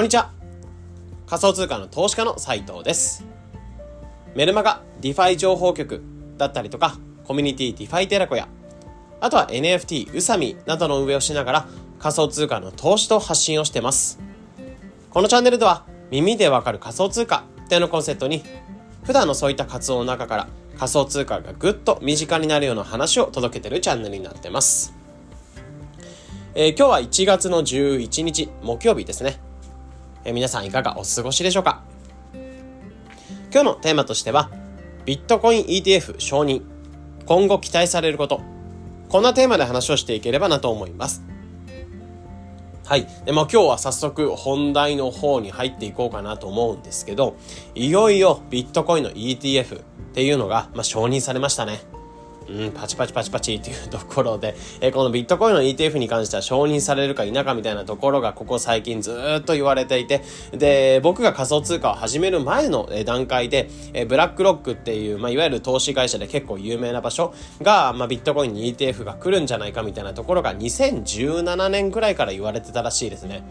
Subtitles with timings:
[0.00, 0.30] こんにちは。
[1.26, 3.22] 仮想通貨の投資家の斉藤です。
[4.34, 6.00] メルマガ、 DeFi 情報局
[6.38, 8.48] だったりとか、コミュニティ DeFi テラコや、
[9.20, 11.68] あとは NFT、ウサミなどの運営をしながら
[11.98, 14.18] 仮想通貨の投資と発信をしてます。
[15.10, 18.42] このチャンネルでは耳でわかる仮想通貨っていうのコンセプトに、
[19.04, 20.48] 普段のそういった活動の中から
[20.78, 24.94] 仮想通貨がぐっと身近になるような話を届けてるチャンネルになってます。
[26.54, 29.49] えー、今日は1月の11日木曜日ですね。
[30.24, 31.82] え、皆さんいかがお過ごしでしょうか？
[33.52, 34.50] 今日のテーマとしては、
[35.06, 36.62] ビットコイン ETF 承認、
[37.26, 38.40] 今後期待されること、
[39.08, 41.22] こんなテーマで話をしていければなと思います。
[42.84, 43.06] はい。
[43.24, 47.36] で、まあ今日は早速本題の方に入っていこうかなと思うんですけど、
[47.74, 51.80] いよいよビットコインの ETF っていうのが、まあ、承認されましたね。
[52.50, 73.44] うん、パチパチパチパチっていうところで、 え、このビットコインの ETF に関しては承認されるか否かみたいなところがここ最近ずっと言われていて、で、僕が仮想通貨を始める前の段階で、え、ブラックロックっていう、まあ、いわゆる投資会社で結構有名な場所が、まあ、ビットコインに ETF が来るんじゃないかみたいなところが2017年くらいから言われてたらしいですね。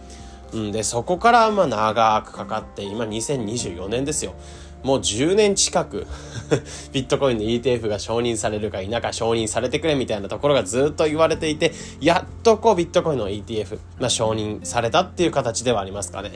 [0.51, 4.33] うん、で、そこからまあ長くかかって、今2024年ですよ。
[4.83, 6.07] もう10年近く
[6.93, 16.31] ビットコインの ETF が承認されるか否か承認されてくれみたいなところがずっと言われていて、やっとこうビットコインの ETF、まあ、承認されたっていう形ではありますかね。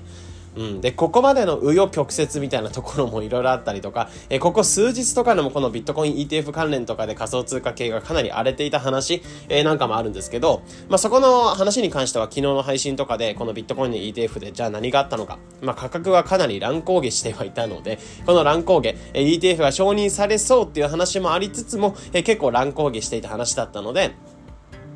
[0.55, 0.81] うん。
[0.81, 24.15] で、ここまでの紆余曲折みたいなところもいろいろあったりとか、 えここ数日とかでもこのビットコイン ETF 関連とかで仮想通貨系がかなり荒れていた話、え、なんかもあるんですけど、まあ、そこの話に関しては昨日の配信とかで、このビットコインの ETF でじゃあ何があったのか、まあ、価格はかなり乱高下してはいたので、この乱高下、え ETF が承認されそうっていう話もありつつも、え結構乱高下していた話だったので、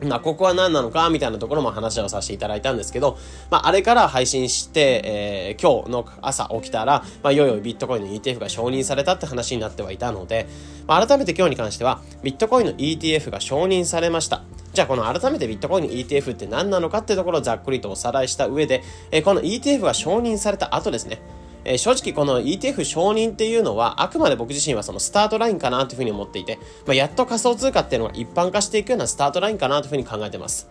[0.03, 3.17] まあ、ここは何なのかみたいなところも話をさせていただいたんですけど、
[3.49, 10.47] まあ、あれから配信して、えー、今日の朝起きたら、まあ、いよいよビットコインの ETF が承認されたって話になってはいたので、
[10.85, 14.43] まあ、改めて今日に関しては、ビットコインの ETF が承認されました。
[14.73, 21.19] じゃあこの改めてビットコインの ETF って何なのかってところをざっくりとおさらいした上で、えー、この ETF が承認された後ですね、
[21.67, 30.69] え、正直この ETF 承認っていうのは、あくまで僕自身はそのスタートラインかなというふうに思っていて、まあ、やっと仮想通貨っていうのが一般化していくようなスタートラインかなというふうに考えてます。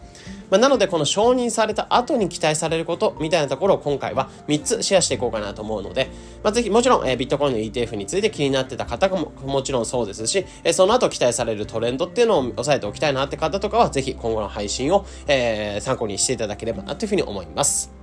[0.50, 6.08] まあ、なので、この承認された後に期待されることみたいなところを今回は3つシェアしていこうかなと思うので、
[6.42, 17.95] まあ、ぜひ、もちろん、えー、ビットコインの ETF について気になってた方ももちろんそうですし、えー、その後期待されるトレンドっていうのを押さえておきたいなって方とかは、ぜひ今後の配信を、えー、参考にしていただければなというふうに思います。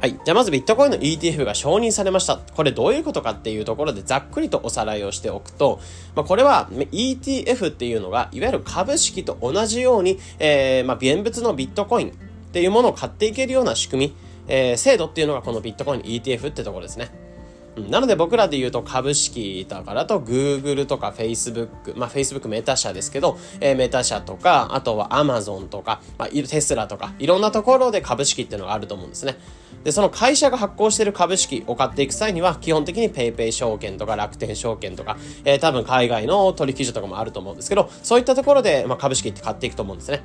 [0.00, 0.18] はい。
[0.24, 2.38] じゃあまずビットコインの ETF が承認されました。
[2.38, 5.78] これどういうことかっていうところでざっくりとおさらいをしておくと、
[6.14, 12.12] まあ、これは ETF っていうのが、いわゆる株式と同じように、えー、まあ、現物のビットコインっ
[12.50, 14.16] ていうものを買っていけるような仕組み、
[14.48, 17.29] えー、制度っていうのがこのビットコイン ETF ってところですね。
[17.76, 29.36] なので僕らで言うと株式だからと Google とか Facebook、まあ Facebook メタ社ですけど、えー、メタ社とか、あとは Amazon とか、まあ、テスラとか、いろんなところで株式っていうのがあると思うんですね。
[29.84, 40.22] で、その会社が発行している株式を買っていく際には、基本的に PayPay 証券とか楽天証券とか、えー、多分海外の取引所とかもあると思うんですけど、そういったところで、まあ、株式って買っていくと思うんですね。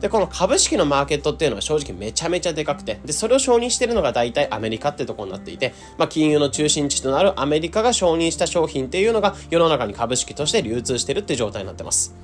[0.00, 12.14] で、この株式のマーケットっていうのは正直めちゃめちゃでかくて、で、それを承認しているのが大体アメリカってところになっていて、まあ、金融の中心地となるアメリカが承認した商品っていうのが世の中に株式として流通してるって状態になってます。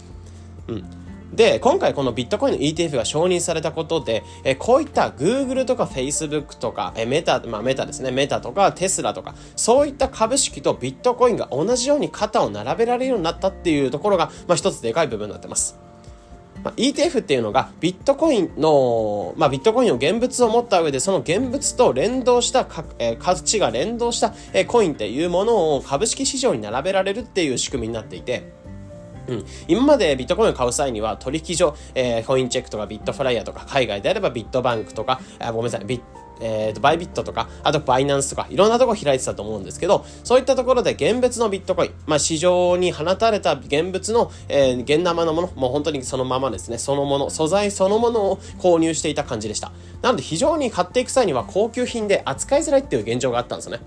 [0.68, 0.84] うん。
[1.32, 15.78] で、今回このビットコインの ETF が承認されたことで、えこういった Google とか Facebook とか、えメタ、まあメタですね、メタとかテスラとか、そういった株式とビットコインが同じように肩を並べられるようになったっていうところが、まあ一つでかい部分になってます。
[16.64, 22.66] まあ、ETF っていうのがビットコインの、まあ、ビットコインの現物を持った上でその現物と連動した、
[22.98, 28.52] えー、価値が連動した、えー、コインっていうものを株式市場に並べられるっていう仕組みになっていて、
[29.28, 49.72] うん、今までビットコインを買う際には取引所、えー、コインチェックとかビットフライヤーとか海外であればビットバンクとか、あごめんなさい、ビッえーと、バイビットとか、あとバイナンスとか、いろんなとこ開いてたと思うんですけど、そういったところで現物のビットコイン、まあ市場に放たれた現物の、えー、現生のもの、もう本当にそのままですね、そのもの、素材そのものを購入していた感じでした。
[50.02, 53.80] なので非常に買っていく際には高級品で扱いづらいっていう現状があったんですよね。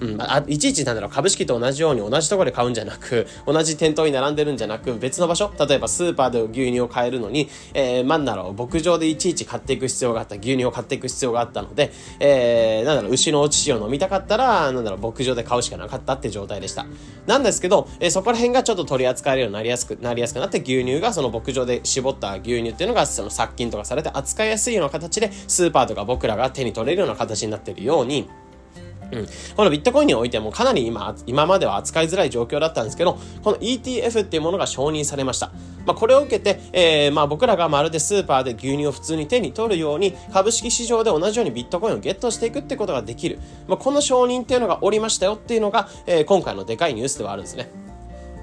[0.00, 16.86] うん、あいちいちなんだろう、株式と同じように同じところで買うんじゃなく、同じ店頭に並んでるんじゃなく、別の場所、例えばスーパーで牛乳を買えるのに、えー、なんだろう、牧場でいちいち買っていく必要があった、牛乳を買っていく必要があったので、えー、なんだろう、牛のお乳を飲みたかったら、なんだろう、牧場で買うしかなかったって状態でした。
[17.26, 28.28] なんですけど、えー、そこら辺がちょっと取り扱えるようになりやすく、なりやすくなって、牛乳がその牧場で絞った牛乳っていうのが、その殺菌とかされて扱いやすいような形で、スーパーとか僕らが手に取れるような形になっているように、
[29.12, 29.26] うん、
[29.56, 35.52] このビットコインにおいてもかなり今、今までは扱いづらい状況だったんですけど、この ETF っていうものが承認されました。
[35.86, 43.38] まあ、これを受けて、えー、まあ僕らがまるでスーパーで牛乳を普通に手に取るように、株式市場で同じようにビットコインをゲットしていくってことができる。
[43.66, 47.89] まあ、この承認っていうのがおりましたよっていうのが、えー、今回のでかいニュースではあるんですね。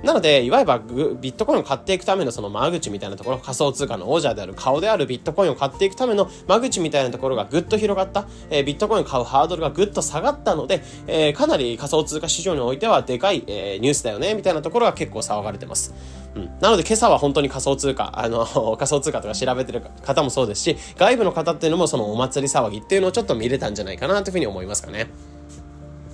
[0.04, 15.94] なので、いわゆるビットコインを買っていくためのその間口みたいなところ、仮想通貨の王者である顔であるビットコインを買っていくための間口みたいなところがぐっと広がった、えー、ビットコインを買うハードルがぐっと下がったので、えー、かなり仮想通貨市場においてはでかい、えー、ニュースだよね、みたいなところが結構騒がれてます。
[16.36, 18.46] うん、なので今朝は本当に仮想通貨、あの、
[18.78, 25.10] 仮想通貨とか調べてる方もそうですし、外部の方っていうのもそのお祭り騒ぎっていうのをちょっと見れたんじゃないかなというふうに思いますかね。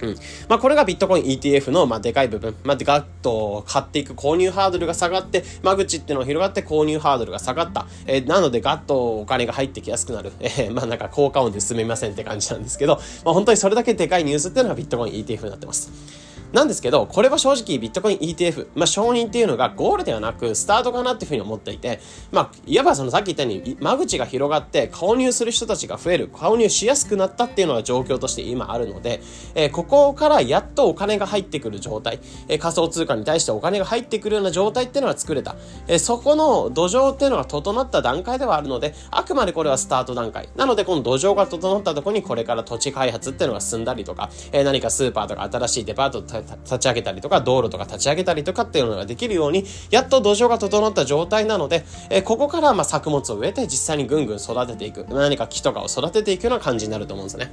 [0.04, 0.16] うん。
[0.50, 2.56] まあ、これがビットコイン ETF の、まあ、でかい部分。
[2.64, 7.88] まあ、ガッと買っていく購入ハードルが下がって、間口っていうのが広がって購入ハードルが下がった。
[8.06, 10.32] えー、なので、ガッとお金が入ってきやすくなる。
[10.40, 16.23] えー、まあ、なんか効果音で進めませんって感じなんですけど、まあ、本当にそれだけでかいニュースっていうのがビットコイン ETF になってます。
[16.54, 22.00] なんですけど、これは正直ビットコイン ETF、まあ承認っていうのがゴールではなくスタートかなっていうふうに思っていて、
[22.32, 29.22] まあ、いわばそのさっき言ったように間口が広がって購入する人たちが増える、購入しやすくなったっていうのが状況として今あるので、
[29.56, 35.56] えー、ここからやっとお金が入ってくる状態、えー、仮想通貨に対してお金が入ってくるような状態っていうのが作れた。
[35.88, 40.50] えー、そこの土壌っていうのが整った段階ではあるので、あくまでこれはスタート段階。
[40.56, 46.22] なので、この土壌が整ったところにこれから土地開発っていうのが進んだりとか、えー、何かスーパーとか新しいデパート
[46.66, 55.06] 立ち上げたりとか道路とか立ち上げたりとかっていうのができるように、やっと土壌が整った状態なので、え、ここからま作物を植えて実際にぐんぐん育てていく。
[55.10, 57.52] 何か木とかを育てていくような感じになると思うんですね。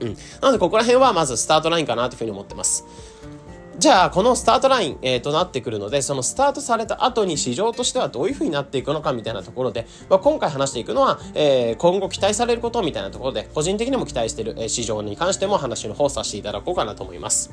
[0.00, 0.16] うん。
[0.40, 2.84] なので、ここら辺はまずスタートラインかなというふうに思ってます。
[3.76, 17.50] じゃあ、このスタートライン、えー、となってくるので、そのスタートされた後に市場としてはどういう風になっていくのかみたいなところで、まあ、今回話していくのは、えー、今後期待されることみたいなところで、個人的にも期待している、え市場に関しても話の方させていただこうかなと思います。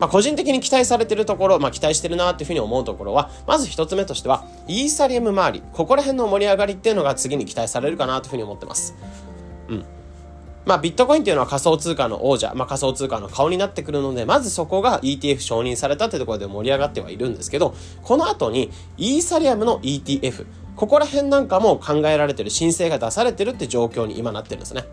[0.00, 8.94] まあ、個人的に期待されてるところ、まあ、期待してるなっていうふうに思うところは、まず一つ目としては、イーサリアム周り、ここら辺の盛り上がりっていうのが次に期待されるかなというふうに思ってます。
[9.68, 9.84] うん。
[10.64, 24.84] まあ、ビットコインっていうのは仮想通貨の王者、まあ、仮想通貨の顔になってくるので、まずそこが ETF 承認されたってところで盛り上がってはいるんですけど、この後にイーサリアムの ETF、ここら辺なんかも考えられてる申請が出されてるって状況に今なってるんですね。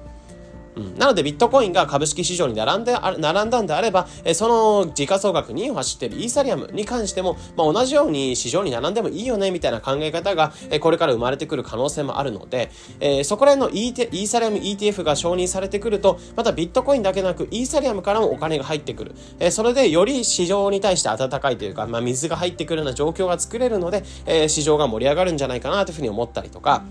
[0.78, 12.70] うん、なのでビットコインが株式市場に並んで並んだんであれば、えその時価総額2を走っているイーサリアムに関しても、まあ、同じように市場に並んでもいいよねみたいな考え方が、えこれから生まれてくる可能性もあるので、
[13.00, 19.16] え、そこら辺の e イーサリアム ETF が承認されてくると、またビットコインだけなくイーサリアムからもお金が入ってくる。
[19.40, 26.84] え、それでより市場に対して温かいというか、まあ、水が入ってくるような状況が作れるので、え、市場が盛り上がるんじゃないかなというふうに思ったりとか、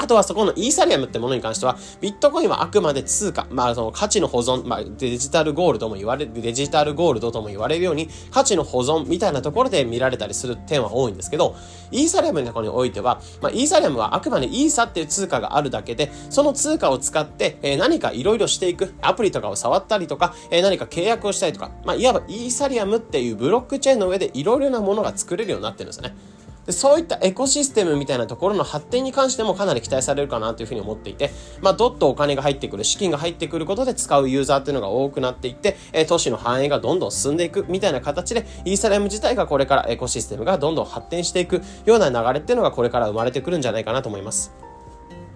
[0.00, 11.54] あとはそこのイーサリアムってものに関しては、ビットコインはあくまで通貨、まあその価値の保存、まあデジタルゴールドも言われ、デジタルゴールドとも言われるように、価値の保存みたいなところで見られたりする点は多いんですけど、
[11.90, 26.14] イーサリアムの中においては、まあイーサリアムはあくまでイーサっていう通貨があるだけで、その通貨を使って、えー、何かいろいろしていく、アプリとかを触ったりとか、えー、何か契約をしたりとか、まあいわばイーサリアムっていうブロックチェーンの上でいろいろなものが作れるようになってるんですよね。
[26.66, 31.30] でそういったエコシステムみたいなところの発展に関してもかなり期待されるかなというふうに思っていて、
[31.60, 44.69] まあ、どっとお金が入ってくる、資金が入ってくることで使うユーザーっていうのが多くなっていって、え、都市の繁栄がどんどん進んでいくみたいな形で、イーサリアム自体がこれからエコシステムがどんどん発展していくような流れっていうのがこれから生まれてくるんじゃないかなと思います。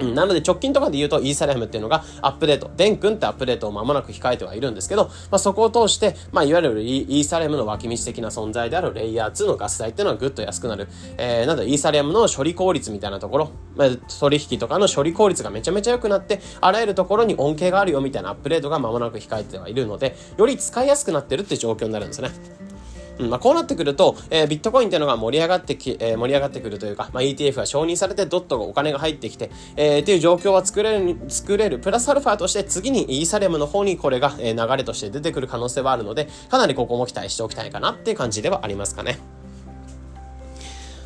[0.00, 10.88] うん、なので直近とかで言うとイーサリアムっていうのがアップデート、デン君ってアップデートを間もなく控えてはいるんですけど、まあ、そこを通して、まあ、いわゆるイーサリアムの脇道的な存在であるレイヤー2のガス代っていうのはぐっと安くなる。
[11.16, 13.88] えー、なんだ、イーサリアムの処理効率みたいなところ、まあ、
[14.20, 22.30] 取引とかの処理効率がめちゃめちゃ良くなって、あらゆるところに恩恵があるよみたいなアップデートが間もなく控えてはいるので、より使いやすくなってるって状況になるんですね。
[23.18, 31.78] うんまあ、こうなってくると、えー、ビットコインっていうのが盛り上がってき、えー、盛り上がってくるというか、まあ、ETF が承認されてドットがお金が入ってきて、えー、っていう状況は作れる、作れる。
[31.78, 39.18] プラスアルファとして次にイーサリアムの方にこれが、え、流れとして出てくる可能性はあるので、かなりここも期待しておきたいかなっていう感じではありますかね。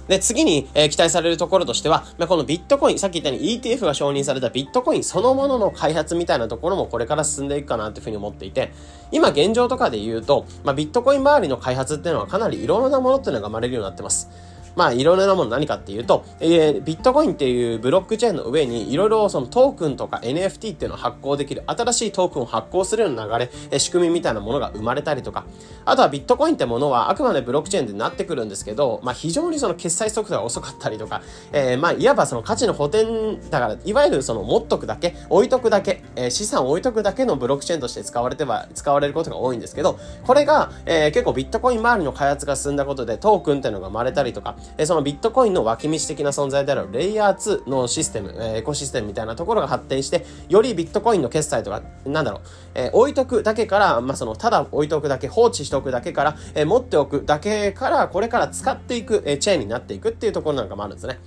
[0.09, 8.73] で、次に、えー、期待されるところとしては、まあ、このビットコイン、さっき言ったように ETF が承認されたビットコインそのものの開発みたいなところもこれから進んでいくかなというふうに思っていて、
[9.13, 14.31] 今現状とかで言うと、まあ、ビットコイン周りの開発っていうのはかなりいろんなものっていうのが生まれるようになってます。
[14.77, 25.45] まあいろいろなもの何かっていうと、えー、ビットコインっていうブロックチェーンの上にいろいろそのトークンとか NFT っていうのを発行できる新しいトークンを発行するような流れ、えー、仕組みみたいなものが生まれたりとか、
[25.85, 31.23] あとはビットコインってものはあくまでブロックチェーンでなってくるんですけど、まあ非常にその決済速度が遅かったりとか、
[31.53, 52.41] えー、まあいわばその価値の補填、だからいわゆるその持っとくだけ、置いとくだけ、えー、資産を置いとくだけのブロックチェーンとして使われては、使われることが多いんですけど、これが、えー、結構ビットコイン周りの開発が進んだことでトークンっていうのが生まれたりとか、え、そのビットコインの脇道的な存在であるレイヤー2のシステム、え、エコシステムみたいなところが発展して、よりビットコインの決済とか、なんだろう、
[52.75, 61.19] え、置いとくだけから、まあ、その、ただ置いとくだけ、放置しておくだけから、え、持っておくだけから、これから使っていく、え、チェーンになっていくっていうところなんかもあるんですね。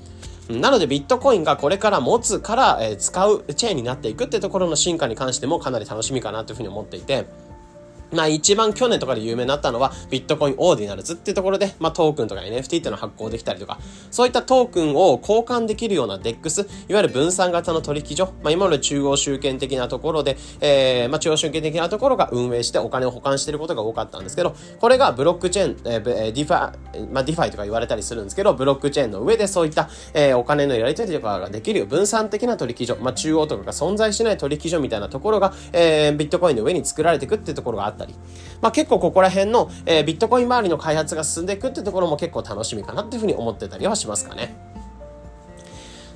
[0.49, 7.25] なのでビットコインがこれから持つから、え、使うチェーンになっていくってところの進化に関してもかなり楽しみかなというふうに思っていて、
[8.11, 38.15] まあ一番去年とかで有名になったのはビットコイン Ordinals っていうところで、まあトークンとか NFT っていうのを発行できたりとか、そういったトークンを交換できるような DEX、いわゆる分散型の取引所、まあ今まで中央集権的なところで、えー、まあ中央集権的なところが運営してお金を保管していることが多かったんですけど、これがブロックチェーン、えー、 DeFi、まあ DeFi とか言われたりするんですけど、ブロックチェーンの上でそういった、えー、お金のやり取りとかができる分散的な取引所、まあ中央とかが存在しない取引所みたいなところが、えー、ビットコインの上に作られていくっていうところがあったたり、
[38.61, 44.70] まあ結構ここら辺の、えー、ビットコイン周りの開発が進んでいくってところも結構楽しみかなっていうふうに思ってたりはしますかね。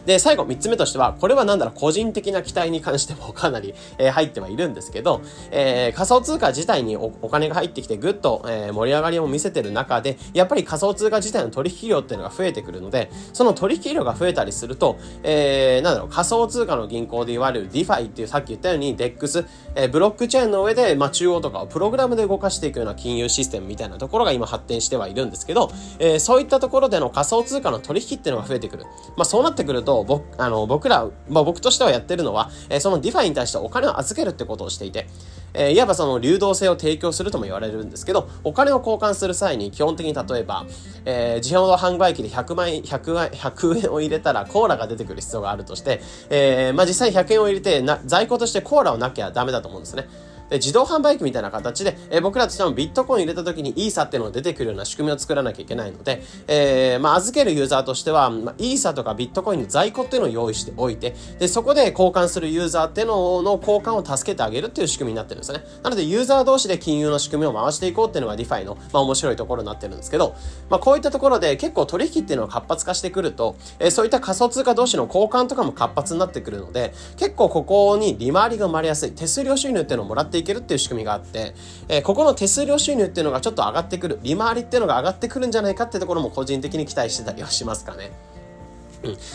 [0.05, 5.21] で、最後3つ目としては、これはなんだろう、個人的な期待に関してもかなり、えー、入ってはいるんですけど、
[5.51, 19.45] えー、仮想通貨自体にお金が入ってきてぐっと、えー、盛り上がりを見せてる中で、やっぱり仮想通貨自体の取引量っていうのが増えてくるので、その取引量が増えたりすると、えー、なんだろう、仮想通貨の銀行で言われる DeFi っていうさっき言ったように DEX、
[19.75, 28.85] えー、ブロックチェーンの上で、まあ、中央とかをプログラムで動かしていくような金融システムみたいなところが今発展してはいるんですけど、えー、そういったところでの仮想通貨の取引っていうのが増えてくる。
[29.15, 35.07] まあ、そうなってくると、僕、あの、僕ら、まあ僕としてはやってるのは、えー、その DeFi に対してお金を預けるってことをしていて、
[35.53, 40.65] えー、いわばその流動性を提供するとも言われるんですけど、お金を交換する際に基本的に例えば、
[41.05, 50.07] えー、自動販売機で100万円、100, 100円を入れたらコーラが出てくる必要があるとして、えー、まあ実際100円を入れてな、在庫としてコーラをなきゃダメだと思うんですね。
[50.49, 65.63] で自動販売機みたいな形で、えー、僕らとしてもビットコイン入れた時にイーサっていうのが出てくるような仕組みを作らなきゃいけないので、えー、まあ、預けるユーザーとしては、まあ、イーサとかビットコインの在庫っていうのを用意しておいて、で、そこで交換するユーザーっていうのの交換を助けてあげるっていう仕組みになってるんですね。
[65.83, 70.35] なので、ユーザー同士で金融の仕組みを回していこうっていうのが DeFi の、まあ、面白いところになってるんですけど、
[70.69, 81.53] まあ、こういったところで結構取引っていうのが活発化してくると、えー、そういった仮想通貨同士の交換とかも活発になってくるので、結構ここに利回りが生まれやすい、手数料収入っていうのをもらっていけるっていう仕組みがあって、
[81.87, 88.11] えー、ここの手数料収入っていうのがちょっと上がってくる、利回りっていうのが上がってくるんじゃないかっていうところも個人的に期待してたりはしますかね。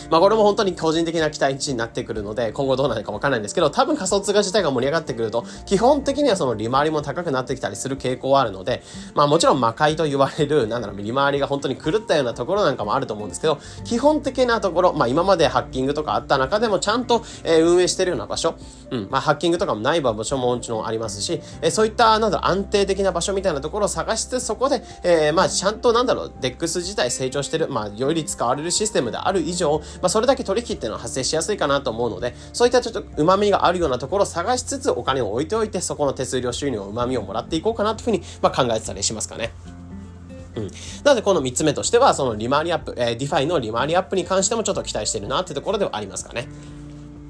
[0.09, 8.81] まあこれも本当に個人的な期待値になってくるので、今後どうなるかわからないんですけど、多分仮想通貨自体が盛り上がってくると、基本的にはその利回りも高くなってきたりする傾向はあるので、
[9.15, 18.55] まあもちろん魔界と言われる、 なんだろう、利回りが本当に狂ったようなところなんかもあると思うんですけど、基本的なところ、まあ今までハッキングとかあった中でもちゃんと、えー、運営してるような場所、
[18.91, 39.51] うん、まあハッキングとかもない場所ももちろんありますし、えー、そういった、なんだろう、安定的な場所みたいなところを探して、そこで、えー、まあちゃんとなんだろう、DEX 自体成長してる、まあより使われるシステムである以上、まあそれだけ取引っていうのは発生しやすいかなと思うので、そういったちょっと旨味があるようなところを探しつつお金を置いておいて、そこの手数料収入を旨味をもらっていこうかなというふうに、まあ、考えてたりしますかね。
[40.55, 40.63] うん。
[41.03, 46.47] なので、この3つ目としては、その利回りアップ、えー、 DeFi の利回りアップに関してもちょっと期待してるなってところではありますかね。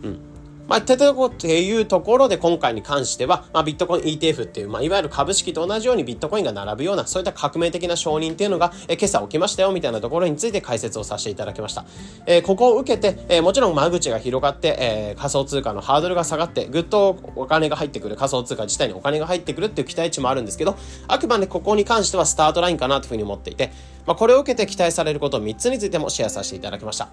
[0.03, 0.30] うん。
[0.71, 11.83] まあ、っていうところで今回に関しては、まあ、ビットコイン ETF っていう、まあ、いわゆる株式と同じようにビットコインが並ぶような、そういった革命的な承認っていうのが、え今朝起きましたよ、みたいなところについて解説をさせていただきました。
[12.25, 20.77] えー、ここを受けて、えー、もちろん間口が広がって、えー、仮想通貨のハードルが下がって、ぐっとお金が入ってくる、仮想通貨自体にお金が入ってくるっていう期待値もあるんですけど、
[21.09, 23.73] あくまでここに関してはスタートラインかなというふうに思っていて、
[24.05, 27.09] まあ、これを受けて期待されること3つについてもシェアさせていただきました。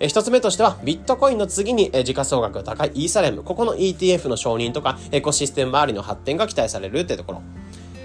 [0.00, 7.42] え1つ目としては、ビットコインの次に、え時価総額が高いイーサレム、ここの ETF の承認とか、エコシステム周りの発展が期待されるってところ。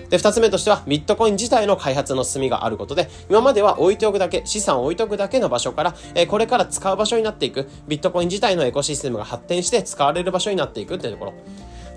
[0.09, 11.33] で、二つ目としては、ビットコイン自体の開発の進みがあることで、今までは置いておくだけ、資産を置いておくだけの場所から、えこれから使う場所になっていく、ビットコイン自体のエコシステムが発展して使われる場所になっていくっていうところ。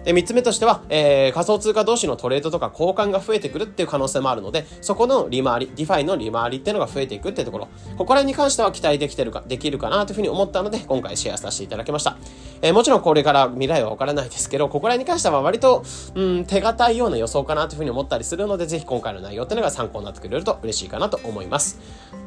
[0.07, 12.17] で、3つ目としては、えー、仮想通貨同士のトレードとか交換が増えてくるっていう可能性もあるので、そこの利回り、 DeFi の利回りっていうのが増えていくっていうところ、ここら辺に関しては期待できてるか、できるかなというふうに思ったので、今回シェアさせていただきました。
[12.63, 15.85] えー、もちろんこれから未来はわからないですけど、ここら辺に関しては割と、
[16.15, 21.79] うん、手堅いような予想かなというふうに思ったりするので、ぜひ今回の内容っていうのが参考になってくれると嬉しいかなと思います。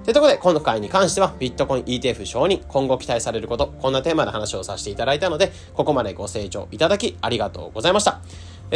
[0.04, 8.22] というところで、今回に関しては、ビットコイン ETF 承認、今後期待されること、こんなテーマで話をさせていただいたので、ここまでご清聴いただきありがとうございました。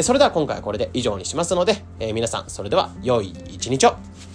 [0.01, 4.32] それでは今回はこれで以上にしますので、えー、皆さん、それでは良い一日を。